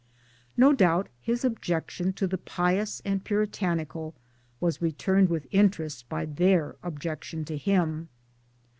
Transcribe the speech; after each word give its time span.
No 0.57 0.73
doubt 0.73 1.09
his 1.21 1.45
objection 1.45 2.11
to 2.13 2.25
the 2.25 2.39
pious 2.39 3.03
and 3.05 3.23
puritanical 3.23 4.15
was 4.59 4.81
returned 4.81 5.29
with 5.29 5.45
interest 5.51 6.09
by 6.09 6.25
their 6.25 6.75
objection 6.81 7.45
to 7.45 7.55
him. 7.55 8.09